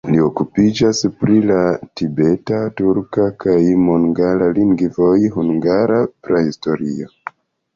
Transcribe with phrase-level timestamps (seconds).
[0.09, 1.57] Li okupiĝas pri la
[2.01, 3.59] tibeta, turka kaj
[3.91, 7.13] mongola lingvoj, hungara prahistorio.